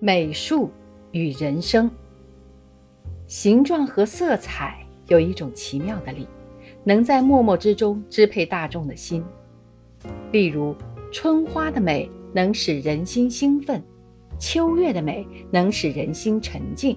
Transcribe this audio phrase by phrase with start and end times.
[0.00, 0.70] 美术
[1.10, 1.90] 与人生，
[3.26, 4.78] 形状和色彩
[5.08, 6.24] 有一种奇妙的力，
[6.84, 9.24] 能在默默之中支配大众的心。
[10.30, 10.72] 例如，
[11.10, 13.82] 春花的美能使人心兴奋，
[14.38, 16.96] 秋月的美能使人心沉静。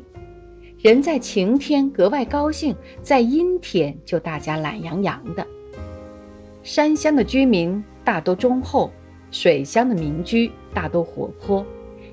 [0.77, 5.45] 人在晴天格外高兴，在阴天就大家懒洋洋的。
[6.61, 8.91] 山乡的居民大多忠厚，
[9.31, 11.65] 水乡的民居大多活泼。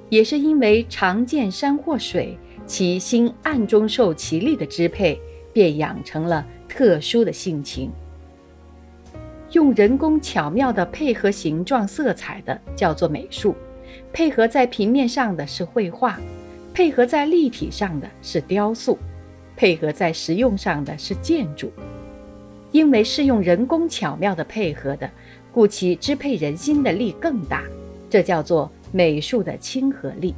[0.09, 5.21] 也是因为常见山或水，其心暗中受其力的支配，
[5.53, 7.91] 便养成了特殊的性情。
[9.53, 13.55] 用人工巧妙地配合形状、色彩的叫做美术，
[14.13, 16.19] 配合在平面上的是绘画，
[16.73, 18.99] 配合在立体上的是雕塑，
[19.57, 21.71] 配合在实用上的是建筑。
[22.71, 25.11] 因为是用人工巧妙的配合的，
[25.53, 27.63] 故其支配人心的力更大。
[28.09, 28.71] 这叫做。
[28.93, 30.35] 美术的亲和力，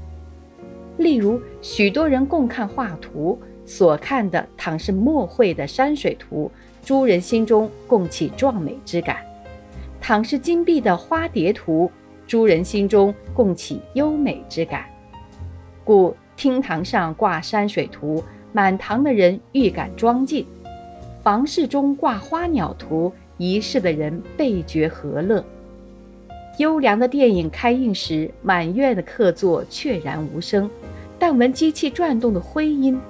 [0.98, 6.51] 例如许多人共看画图，所看的倘是墨绘的山水图，
[6.82, 9.16] 诸人心中共起壮美之感；
[10.01, 11.90] 倘是金碧的花蝶图，
[12.26, 14.84] 诸人心中共起优美之感。
[15.84, 20.45] 故厅堂上挂山水图，满堂的人预感庄敬；
[21.23, 25.45] 房室中挂花鸟图，一室的人倍觉和乐。
[26.59, 30.68] 优良的电影开映时，满院的客座确然无声，
[31.18, 33.01] 但闻机器转动的徽音，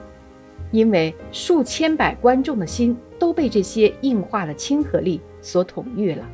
[0.71, 6.25] 因为数千百观众的心都被这些硬化的亲和力所统御了。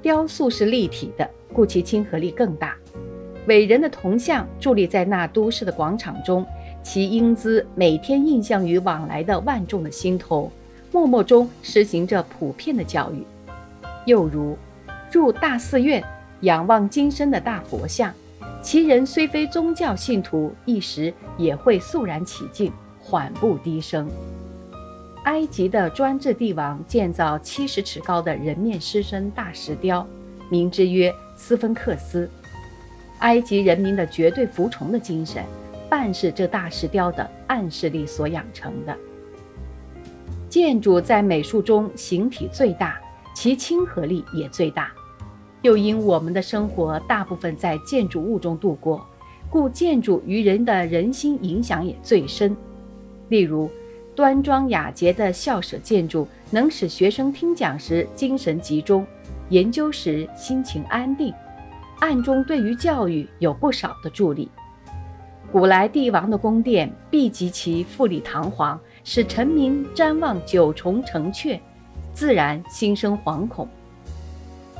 [0.00, 2.74] 雕塑是立体的，故其亲和力更大。
[3.46, 6.44] 伟人的铜像伫立在那都市的广场中，
[6.82, 10.50] 其英姿每天印象于往来的万众的心头，
[10.90, 13.22] 默默中实行着普遍的教育。
[14.04, 14.56] 又如。
[15.12, 16.02] 入大寺院，
[16.40, 18.12] 仰望金身的大佛像，
[18.62, 24.08] 其人虽非宗教信徒，一时也会肃然起敬，缓步低声。
[25.24, 30.06] 埃及的专制帝王建造七十尺高的人面狮身大石雕，
[30.48, 32.28] 名之曰斯芬克斯。
[33.20, 35.44] 埃及人民的绝对服从的精神，
[35.88, 38.96] 半是这大石雕的暗示力所养成的。
[40.48, 42.98] 建筑在美术中形体最大，
[43.32, 44.90] 其亲和力也最大。
[45.62, 49.06] 又因我们的生活大部分在建筑物中度过，
[49.48, 52.56] 故建筑于人的人心影响也最深。
[53.28, 53.70] 例如，
[54.14, 59.06] 端庄雅洁的校舍建筑能使学生听讲时精神集中，
[59.48, 61.32] 研究时心情安定，
[62.00, 64.50] 暗中对于教育有不少的助力。
[65.52, 71.60] 古来帝王的宫殿必极其富丽堂皇，使臣民瞻望九重城阙，
[72.12, 73.68] 自然心生惶恐。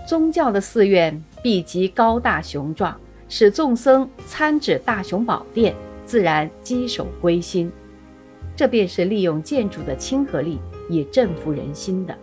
[0.07, 2.99] 宗教的寺院必极高大雄壮，
[3.29, 5.75] 使众僧参指大雄宝殿，
[6.05, 7.71] 自然稽首归心。
[8.55, 10.59] 这便是利用建筑的亲和力
[10.91, 12.17] 以振服人心的。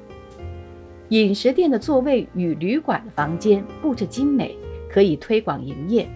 [1.09, 4.55] 饮食店的座位与旅馆的房间布置精美，
[4.89, 6.07] 可以推广营业。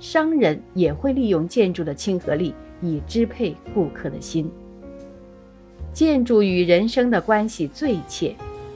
[0.00, 4.50] 商人也会利用建筑的亲和力以支配顾客的心。
[5.92, 8.34] 建筑与人生的关系最切，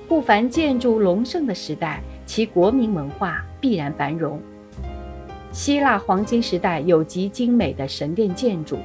[0.09, 2.03] 不凡建筑隆盛的时代。
[2.27, 4.41] 其国民文化必然繁荣。
[5.53, 8.79] 希腊黄金时代有极精美的神殿建筑，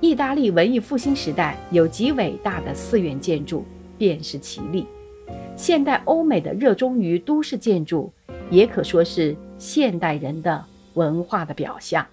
[0.00, 3.64] 意大利文艺复兴时代有极伟大的寺院建筑，
[3.96, 4.86] 便是其例。
[5.54, 8.12] 现代欧美的热衷于都市建筑，
[8.50, 10.64] 也可说是现代人的
[10.94, 12.04] 文化的表象。